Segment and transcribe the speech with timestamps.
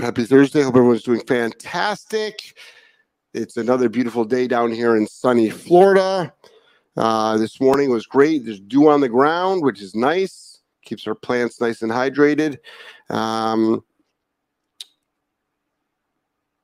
[0.00, 0.62] Happy Thursday.
[0.62, 2.56] Hope everyone's doing fantastic.
[3.34, 6.32] It's another beautiful day down here in sunny Florida.
[6.96, 8.44] Uh, this morning was great.
[8.44, 10.60] There's dew on the ground, which is nice.
[10.84, 12.58] Keeps our plants nice and hydrated.
[13.10, 13.82] Um,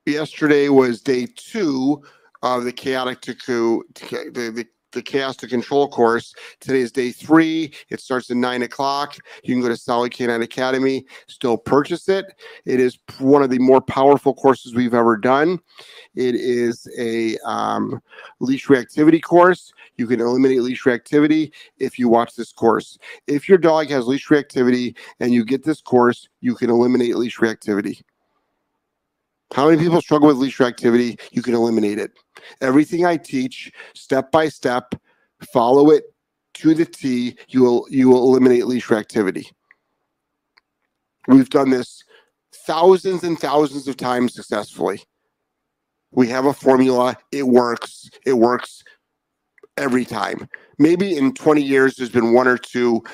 [0.06, 2.04] yesterday was day two
[2.42, 6.34] of the chaotic to the, the the Chaos to Control course.
[6.60, 7.74] Today is day three.
[7.90, 9.16] It starts at nine o'clock.
[9.42, 12.26] You can go to Solid K9 Academy, still purchase it.
[12.64, 15.58] It is one of the more powerful courses we've ever done.
[16.14, 18.00] It is a um,
[18.40, 19.72] leash reactivity course.
[19.96, 22.96] You can eliminate leash reactivity if you watch this course.
[23.26, 27.38] If your dog has leash reactivity and you get this course, you can eliminate leash
[27.38, 28.02] reactivity.
[29.54, 31.20] How many people struggle with leash reactivity?
[31.30, 32.10] You can eliminate it.
[32.60, 34.96] Everything I teach, step by step,
[35.52, 36.12] follow it
[36.54, 37.36] to the T.
[37.46, 39.46] You will you will eliminate leash reactivity.
[41.28, 42.02] We've done this
[42.66, 45.04] thousands and thousands of times successfully.
[46.10, 47.16] We have a formula.
[47.30, 48.10] It works.
[48.26, 48.82] It works
[49.76, 50.48] every time.
[50.80, 53.04] Maybe in 20 years, there's been one or two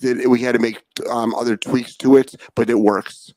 [0.00, 3.32] that we had to make um, other tweaks to it, but it works.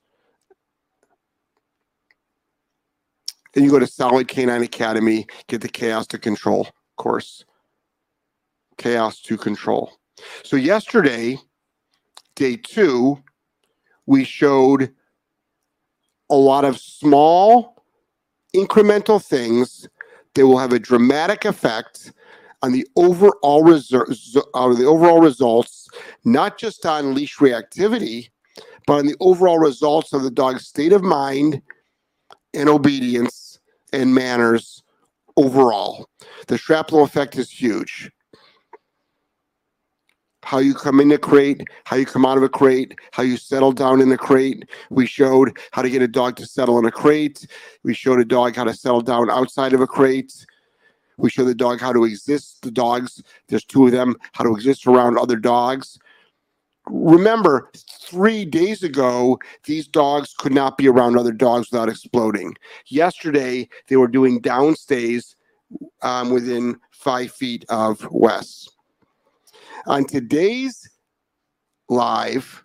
[3.54, 7.46] Then you go to Solid K9 Academy, get the Chaos to Control course.
[8.78, 9.92] Chaos to Control.
[10.44, 11.38] So, yesterday,
[12.36, 13.22] day two,
[14.06, 14.94] we showed
[16.30, 17.84] a lot of small
[18.56, 19.88] incremental things
[20.36, 22.12] that will have a dramatic effect
[22.62, 25.88] on the overall uh, the overall results,
[26.26, 28.30] not just on leash reactivity,
[28.86, 31.62] but on the overall results of the dog's state of mind
[32.54, 33.60] and obedience
[33.94, 34.84] and manners
[35.38, 36.10] overall.
[36.48, 38.12] The shrapnel effect is huge.
[40.44, 43.38] How you come in a crate, how you come out of a crate, how you
[43.38, 44.68] settle down in the crate.
[44.90, 47.46] We showed how to get a dog to settle in a crate.
[47.84, 50.46] We showed a dog how to settle down outside of a crate.
[51.18, 54.56] We show the dog how to exist, the dogs, there's two of them, how to
[54.56, 56.00] exist around other dogs
[56.90, 62.56] remember three days ago these dogs could not be around other dogs without exploding.
[62.88, 65.36] Yesterday they were doing downstays
[66.02, 68.68] um, within five feet of wes.
[69.86, 70.90] On today's
[71.90, 72.64] live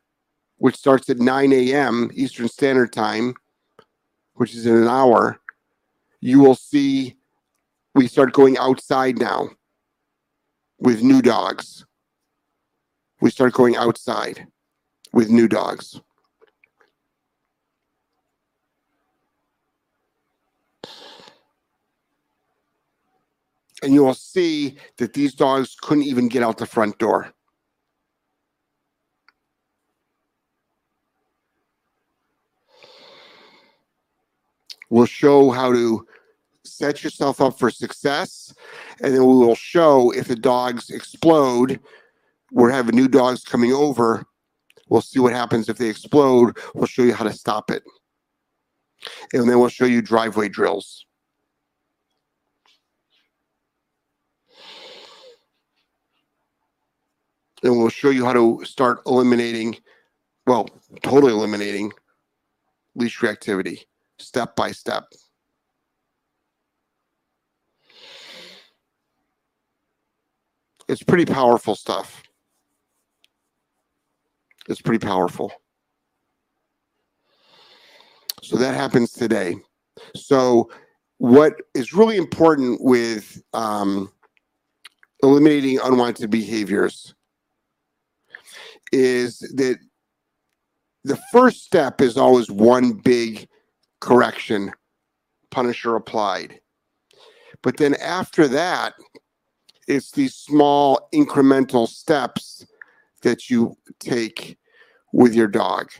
[0.58, 3.34] which starts at 9 a.m eastern standard time
[4.34, 5.40] which is in an hour
[6.20, 7.16] you will see
[7.94, 9.48] we start going outside now
[10.78, 11.86] with new dogs
[13.24, 14.46] we start going outside
[15.14, 15.98] with new dogs.
[23.82, 27.32] And you will see that these dogs couldn't even get out the front door.
[34.90, 36.06] We'll show how to
[36.62, 38.54] set yourself up for success,
[39.00, 41.80] and then we will show if the dogs explode
[42.54, 44.24] we're having new dogs coming over.
[44.88, 46.56] We'll see what happens if they explode.
[46.72, 47.82] We'll show you how to stop it.
[49.32, 51.04] And then we'll show you driveway drills.
[57.64, 59.76] And we'll show you how to start eliminating,
[60.46, 60.68] well,
[61.02, 61.92] totally eliminating
[62.94, 63.80] leash reactivity
[64.18, 65.06] step by step.
[70.86, 72.22] It's pretty powerful stuff.
[74.68, 75.52] It's pretty powerful.
[78.42, 79.56] So that happens today.
[80.14, 80.70] So,
[81.18, 84.10] what is really important with um,
[85.22, 87.14] eliminating unwanted behaviors
[88.92, 89.78] is that
[91.04, 93.48] the first step is always one big
[94.00, 94.72] correction,
[95.50, 96.60] punisher applied.
[97.62, 98.94] But then after that,
[99.86, 102.66] it's these small incremental steps
[103.24, 104.56] that you take
[105.12, 105.90] with your dog.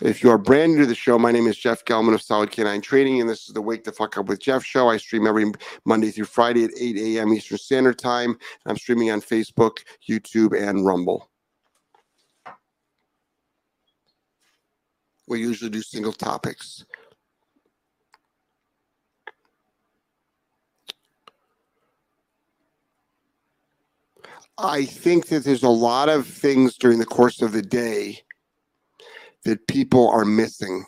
[0.00, 2.50] If you are brand new to the show, my name is Jeff Gellman of Solid
[2.50, 4.88] K9 Training, and this is the Wake the Fuck Up with Jeff show.
[4.88, 5.52] I stream every
[5.84, 7.32] Monday through Friday at 8 a.m.
[7.32, 8.36] Eastern Standard Time.
[8.66, 9.78] I'm streaming on Facebook,
[10.08, 11.30] YouTube, and Rumble.
[15.28, 16.84] We usually do single topics.
[24.62, 28.20] I think that there's a lot of things during the course of the day
[29.44, 30.84] that people are missing.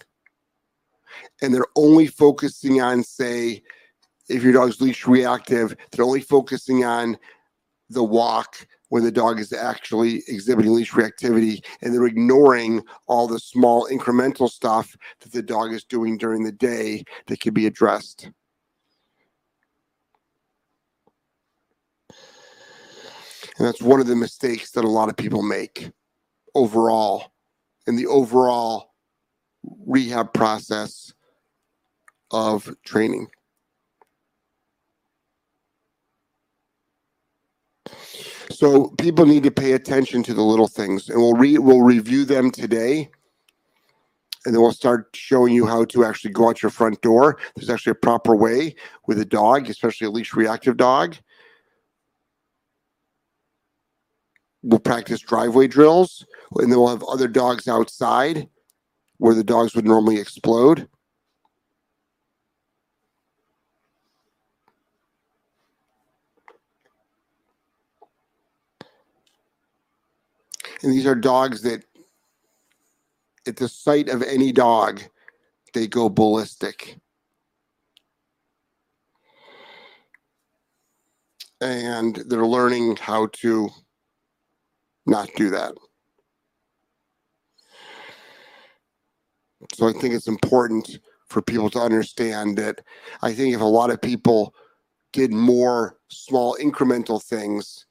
[1.43, 3.63] And they're only focusing on, say,
[4.29, 7.19] if your dog's leash reactive, they're only focusing on
[7.91, 13.41] the walk when the dog is actually exhibiting leash reactivity and they're ignoring all the
[13.41, 18.31] small incremental stuff that the dog is doing during the day that can be addressed.
[23.57, 25.91] And that's one of the mistakes that a lot of people make
[26.55, 27.33] overall
[27.87, 28.95] in the overall
[29.87, 31.13] rehab process
[32.31, 33.29] of training.
[38.51, 42.25] So people need to pay attention to the little things, and we'll re- we'll review
[42.25, 43.11] them today,
[44.45, 47.39] and then we'll start showing you how to actually go out your front door.
[47.57, 48.75] There's actually a proper way
[49.07, 51.17] with a dog, especially a leash reactive dog.
[54.67, 56.25] We'll practice driveway drills,
[56.57, 58.49] and then we'll have other dogs outside
[59.19, 60.89] where the dogs would normally explode.
[70.83, 71.85] And these are dogs that,
[73.47, 75.03] at the sight of any dog,
[75.75, 76.97] they go ballistic.
[81.61, 83.69] And they're learning how to
[85.07, 85.75] not do that.
[89.73, 92.81] So I think it's important for people to understand that
[93.23, 94.55] I think if a lot of people
[95.13, 97.87] did more small incremental things,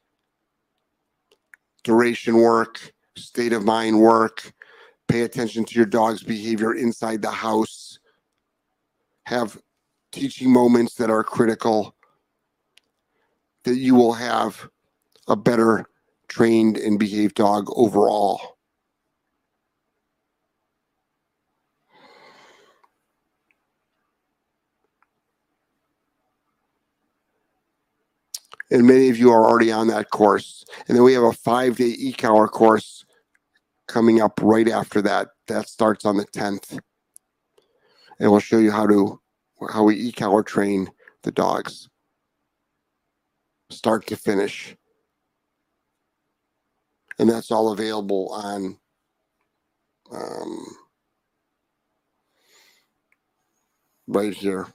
[1.83, 4.53] duration work, state of mind work,
[5.07, 7.99] pay attention to your dog's behavior inside the house,
[9.25, 9.57] have
[10.11, 11.95] teaching moments that are critical,
[13.63, 14.67] that you will have
[15.27, 15.85] a better
[16.33, 18.57] trained and behaved dog overall.
[28.71, 30.65] and many of you are already on that course.
[30.87, 33.05] And then we have a five day e-collar course
[33.87, 35.27] coming up right after that.
[35.47, 36.79] That starts on the 10th.
[38.19, 39.21] And we'll show you how to
[39.71, 40.89] how we e-collar train
[41.21, 41.87] the dogs.
[43.69, 44.75] Start to finish.
[47.19, 48.77] And that's all available on
[50.11, 50.65] um,
[54.07, 54.67] right here.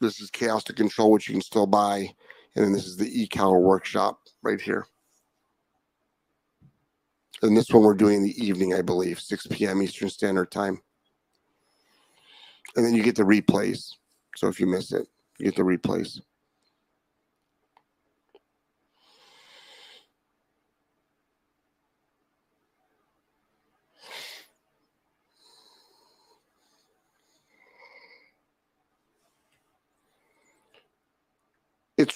[0.00, 2.14] This is Chaos to Control, which you can still buy
[2.56, 4.86] and then this is the e-collar workshop right here.
[7.42, 9.82] And this one we're doing in the evening, I believe, 6 p.m.
[9.82, 10.80] Eastern Standard Time.
[12.74, 13.90] And then you get the replays.
[14.36, 15.06] So if you miss it,
[15.38, 16.18] you get the replays.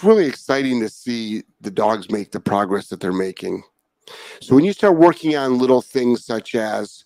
[0.01, 3.63] It's really exciting to see the dogs make the progress that they're making.
[4.41, 7.05] So when you start working on little things such as,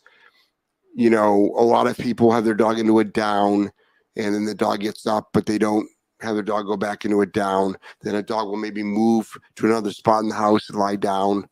[0.94, 3.72] you know, a lot of people have their dog into a down
[4.14, 5.88] and then the dog gets up, but they don't
[6.20, 7.76] have their dog go back into a down.
[8.02, 11.48] Then a dog will maybe move to another spot in the house and lie down.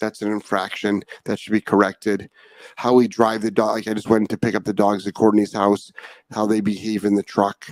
[0.00, 2.30] That's an infraction that should be corrected.
[2.76, 5.12] How we drive the dog, like I just went to pick up the dogs at
[5.12, 5.92] Courtney's house,
[6.30, 7.68] how they behave in the truck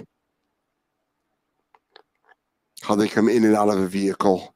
[2.86, 4.54] how they come in and out of a vehicle,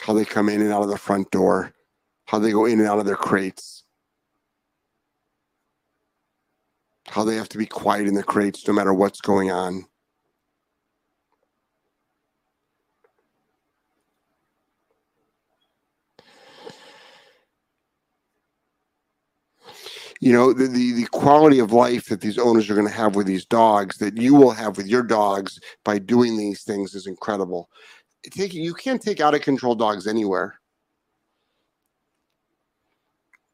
[0.00, 1.72] how they come in and out of the front door,
[2.26, 3.84] how they go in and out of their crates,
[7.06, 9.84] how they have to be quiet in the crates no matter what's going on.
[20.24, 23.14] You know the, the, the quality of life that these owners are going to have
[23.14, 27.06] with these dogs that you will have with your dogs by doing these things is
[27.06, 27.68] incredible.
[28.30, 30.58] Take you can't take out of control dogs anywhere.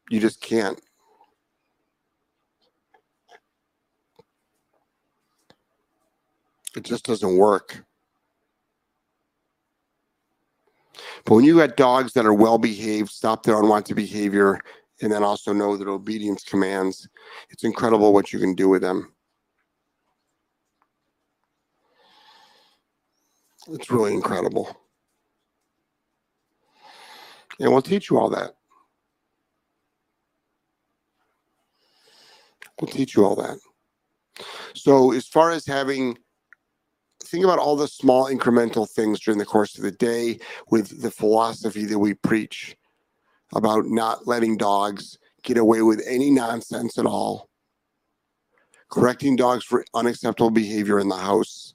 [0.09, 0.79] You just can't.
[6.77, 7.83] It just doesn't work.
[11.25, 14.61] But when you got dogs that are well behaved stop their unwanted behavior
[15.01, 17.09] and then also know that obedience commands.
[17.49, 19.13] It's incredible what you can do with them.
[23.69, 24.75] It's really incredible.
[27.59, 28.55] And we'll teach you all that.
[32.79, 33.57] We'll teach you all that.
[34.73, 36.17] So, as far as having,
[37.23, 40.39] think about all the small incremental things during the course of the day
[40.71, 42.75] with the philosophy that we preach
[43.55, 47.49] about not letting dogs get away with any nonsense at all,
[48.89, 51.73] correcting dogs for unacceptable behavior in the house,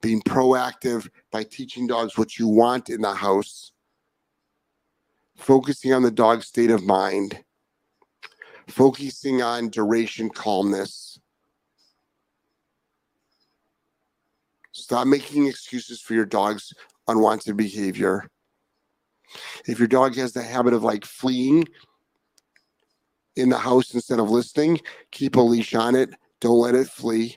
[0.00, 3.72] being proactive by teaching dogs what you want in the house,
[5.36, 7.42] focusing on the dog's state of mind,
[8.68, 11.18] focusing on duration calmness.
[14.72, 16.72] Stop making excuses for your dog's
[17.08, 18.28] unwanted behavior.
[19.66, 21.66] If your dog has the habit of like fleeing
[23.36, 26.10] in the house instead of listening, keep a leash on it.
[26.40, 27.36] Don't let it flee.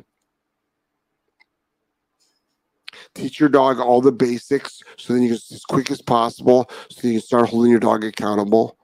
[3.15, 7.07] Teach your dog all the basics so then you can, as quick as possible, so
[7.07, 8.77] you can start holding your dog accountable.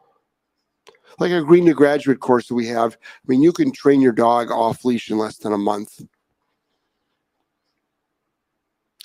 [1.20, 4.12] Like a green to graduate course that we have, I mean, you can train your
[4.12, 6.02] dog off leash in less than a month.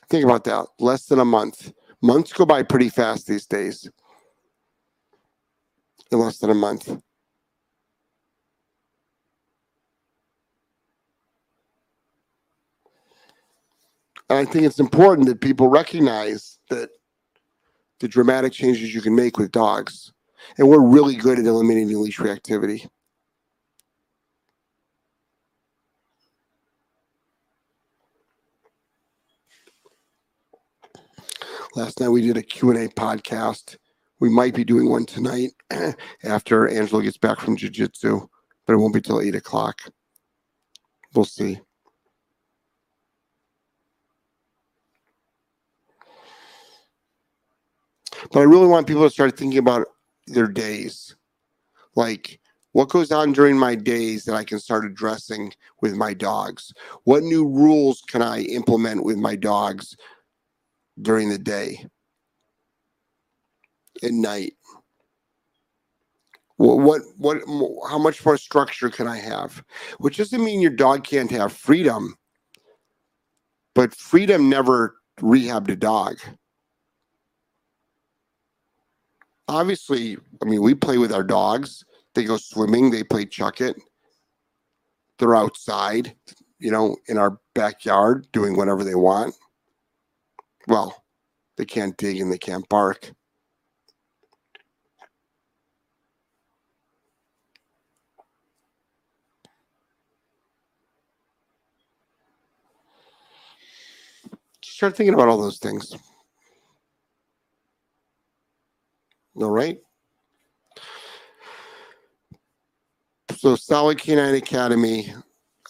[0.09, 0.67] Think about that.
[0.79, 1.73] Less than a month.
[2.05, 3.89] Months go by pretty fast these days.
[6.13, 6.87] In less than a month.
[6.89, 7.01] And
[14.29, 16.91] I think it's important that people recognize that
[18.01, 20.13] the dramatic changes you can make with dogs.
[20.59, 22.87] And we're really good at eliminating leash reactivity.
[31.77, 33.79] Last night we did a Q&A podcast.
[34.21, 35.51] We might be doing one tonight
[36.25, 38.21] after Angelo gets back from jiu-jitsu,
[38.65, 39.81] but it won't be till 8 o'clock.
[41.15, 41.59] We'll see.
[48.31, 49.89] But I really want people to start thinking about
[50.29, 51.17] their days.
[51.97, 52.39] Like,
[52.71, 55.53] what goes on during my days that I can start addressing
[55.83, 56.73] with my dogs?
[57.03, 59.97] What new rules can I implement with my dogs
[61.01, 61.87] during the day,
[64.03, 64.55] at night?
[66.57, 67.43] What, what, what,
[67.89, 69.65] how much more structure can I have?
[69.99, 72.15] Which doesn't mean your dog can't have freedom,
[73.75, 76.19] but freedom never rehabbed a dog
[79.49, 81.85] obviously, I mean, we play with our dogs.
[82.15, 83.77] They go swimming, they play chuck it.
[85.19, 86.15] They're outside,
[86.59, 89.35] you know, in our backyard doing whatever they want.
[90.67, 91.05] Well,
[91.57, 93.13] they can't dig and they can't bark.
[104.63, 105.95] Start thinking about all those things.
[109.37, 109.79] All right.
[113.37, 115.13] So Solid K9 Academy,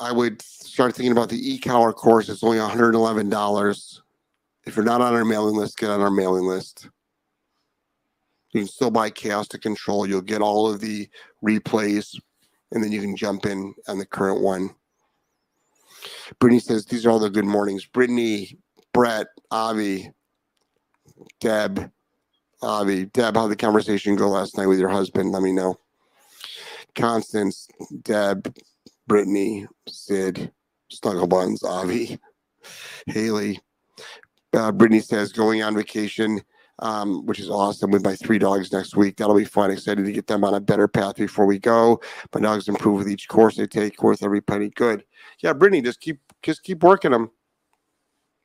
[0.01, 2.29] I would start thinking about the e-collar course.
[2.29, 4.01] It's only $111.
[4.67, 6.89] If you're not on our mailing list, get on our mailing list.
[8.53, 10.07] You can still buy Chaos to Control.
[10.07, 11.09] You'll get all of the
[11.45, 12.19] replays,
[12.73, 14.71] and then you can jump in on the current one.
[16.39, 17.85] Brittany says, These are all the good mornings.
[17.85, 18.59] Brittany,
[18.93, 20.11] Brett, Avi,
[21.41, 21.91] Deb,
[22.63, 25.33] Avi, Deb, how the conversation go last night with your husband?
[25.33, 25.79] Let me know.
[26.95, 27.69] Constance,
[28.03, 28.55] Deb,
[29.07, 30.53] Brittany, Sid,
[31.03, 32.19] Buns, Avi,
[33.07, 33.61] Haley.
[34.55, 36.41] Uh, Brittany says going on vacation,
[36.81, 39.17] um, which is awesome with my three dogs next week.
[39.17, 39.71] That'll be fun.
[39.71, 42.01] Excited to get them on a better path before we go.
[42.35, 44.71] My dogs improve with each course they take, worth every penny.
[44.71, 45.05] Good.
[45.41, 47.31] Yeah, Brittany, just keep just keep working them.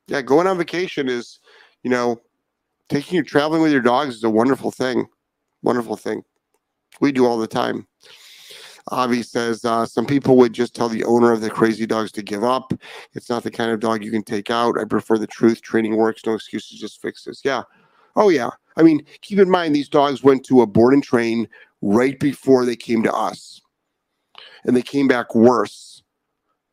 [0.08, 1.40] Yeah, going on vacation is,
[1.84, 2.20] you know,
[2.90, 5.06] taking your traveling with your dogs is a wonderful thing.
[5.62, 6.24] Wonderful thing.
[7.02, 7.88] We do all the time.
[8.90, 12.22] Avi says uh, some people would just tell the owner of the crazy dogs to
[12.22, 12.74] give up.
[13.14, 14.80] It's not the kind of dog you can take out.
[14.80, 15.62] I prefer the truth.
[15.62, 16.26] Training works.
[16.26, 16.80] No excuses.
[16.80, 17.42] Just fixes.
[17.44, 17.64] Yeah.
[18.16, 18.50] Oh yeah.
[18.76, 21.48] I mean, keep in mind these dogs went to a board and train
[21.82, 23.62] right before they came to us,
[24.66, 26.04] and they came back worse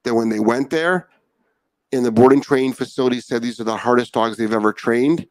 [0.04, 1.08] than when they went there.
[1.92, 5.26] And the board and train facility said these are the hardest dogs they've ever trained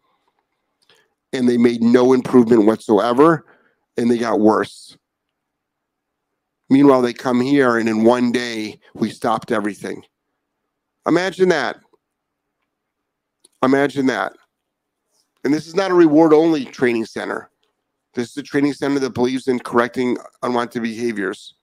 [1.36, 3.46] and they made no improvement whatsoever
[3.98, 4.98] and they got worse.
[6.70, 10.04] Meanwhile, they come here and in one day we stopped everything.
[11.08, 11.78] Imagine that.
[13.64, 14.34] Imagine that.
[15.44, 17.50] And this is not a reward only training center.
[18.16, 21.56] This is a training center that believes in correcting unwanted behaviors.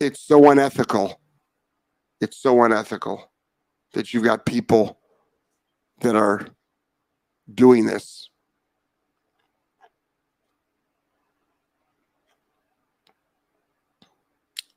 [0.00, 1.20] It's so unethical.
[2.20, 3.30] It's so unethical
[3.92, 5.00] that you've got people
[6.00, 6.48] that are
[7.52, 8.30] doing this.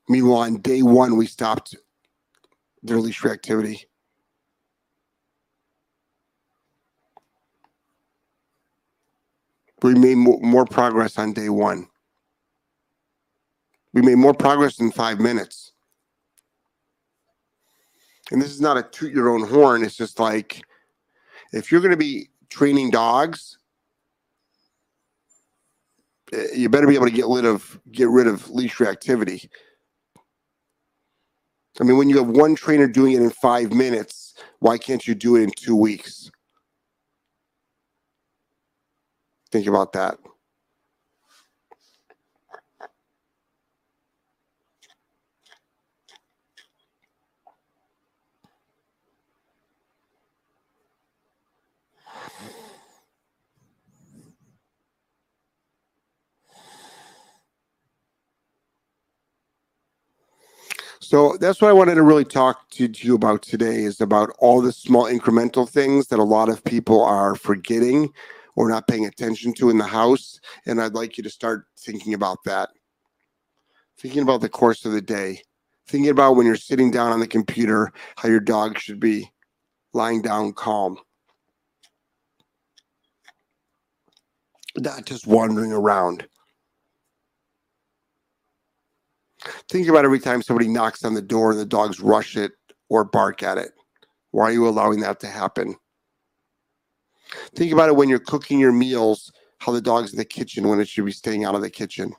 [0.09, 1.75] Meanwhile, on day one, we stopped
[2.83, 3.85] their leash reactivity.
[9.81, 11.87] We made more progress on day one.
[13.93, 15.69] We made more progress in five minutes.
[18.31, 19.83] and this is not a toot your own horn.
[19.83, 20.61] It's just like
[21.51, 23.57] if you're going to be training dogs,
[26.33, 29.49] eh, you better be able to get rid of get rid of leash reactivity.
[31.79, 35.15] I mean, when you have one trainer doing it in five minutes, why can't you
[35.15, 36.29] do it in two weeks?
[39.51, 40.17] Think about that.
[61.09, 64.61] So that's what I wanted to really talk to, you about today is about all
[64.61, 68.13] the small incremental things that a lot of people are forgetting
[68.55, 70.39] or not paying attention to in the house.
[70.67, 72.69] And I'd like you to start thinking about that.
[73.97, 75.41] Thinking about the course of the day.
[75.87, 79.31] Thinking about when you're sitting down on the computer, how your dog should be
[79.93, 80.99] lying down calm.
[84.77, 86.27] Not just wandering around.
[89.69, 92.51] Think about every time somebody knocks on the door and the dogs rush it
[92.89, 93.71] or bark at it.
[94.31, 95.75] Why are you allowing that to happen?
[97.55, 100.79] Think about it when you're cooking your meals, how the dog's in the kitchen when
[100.79, 102.13] it should be staying out of the kitchen.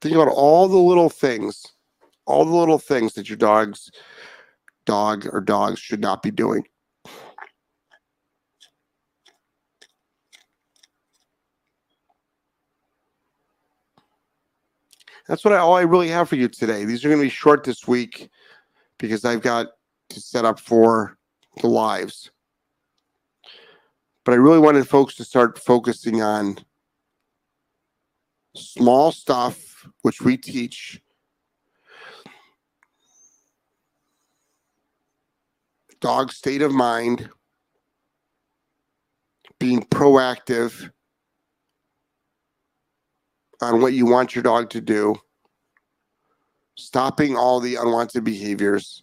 [0.00, 1.66] Think about all the little things,
[2.24, 3.90] all the little things that your dog's
[4.86, 6.64] dog or dogs should not be doing.
[15.30, 16.84] That's what I, all I really have for you today.
[16.84, 18.30] These are going to be short this week
[18.98, 19.68] because I've got
[20.08, 21.16] to set up for
[21.60, 22.32] the lives.
[24.24, 26.58] But I really wanted folks to start focusing on
[28.56, 31.00] small stuff, which we teach.
[36.00, 37.30] Dog state of mind,
[39.60, 40.90] being proactive
[43.60, 45.14] on what you want your dog to do,
[46.76, 49.02] stopping all the unwanted behaviors,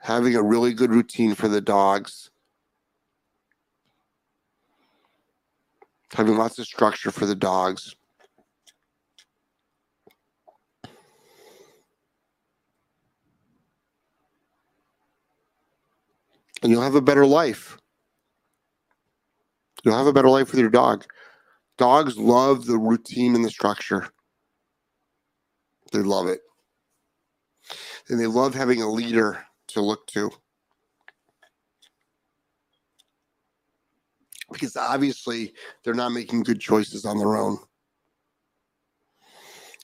[0.00, 2.30] having a really good routine for the dogs,
[6.14, 7.94] having lots of structure for the dogs.
[16.62, 17.76] And you'll have a better life.
[19.84, 21.04] You'll have a better life with your dog.
[21.82, 24.06] Dogs love the routine and the structure.
[25.90, 26.38] They love it.
[28.08, 30.30] And they love having a leader to look to.
[34.52, 37.58] Because obviously they're not making good choices on their own.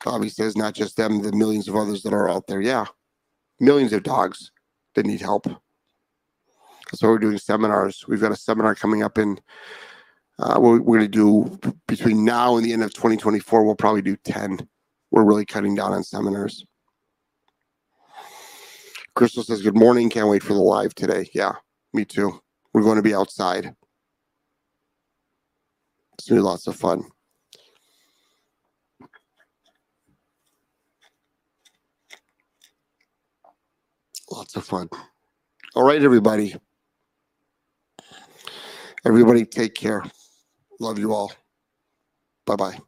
[0.06, 2.60] Obviously, it's not just them, the millions of others that are out there.
[2.60, 2.84] Yeah,
[3.58, 4.52] millions of dogs
[4.94, 5.46] that need help.
[5.46, 8.04] That's why we're doing seminars.
[8.06, 9.40] We've got a seminar coming up in
[10.38, 13.64] uh, we're, we're going to do between now and the end of 2024.
[13.64, 14.68] We'll probably do 10.
[15.10, 16.64] We're really cutting down on seminars.
[19.14, 20.10] Crystal says, Good morning.
[20.10, 21.28] Can't wait for the live today.
[21.34, 21.54] Yeah,
[21.92, 22.40] me too.
[22.72, 23.74] We're going to be outside.
[26.14, 27.04] It's going to be lots of fun.
[34.30, 34.88] Lots of fun.
[35.74, 36.54] All right, everybody.
[39.06, 40.04] Everybody, take care.
[40.80, 41.32] Love you all.
[42.46, 42.78] Bye bye.